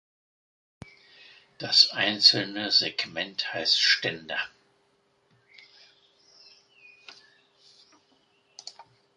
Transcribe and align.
Das 1.59 1.91
einzelne 1.91 2.71
Segment 2.71 3.53
heißt 3.53 3.79
Ständer. 3.79 4.39